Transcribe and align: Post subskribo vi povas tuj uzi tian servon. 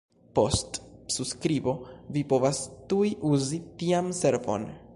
Post 0.37 0.77
subskribo 1.15 1.75
vi 2.15 2.23
povas 2.31 2.61
tuj 2.93 3.11
uzi 3.33 3.61
tian 3.83 4.13
servon. 4.23 4.67